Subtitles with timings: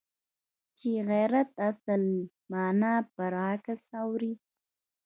[0.77, 2.03] چې د غیرت اصل
[2.51, 4.33] مانا پر برعکس اوړي.